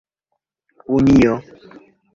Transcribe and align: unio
unio 0.95 1.33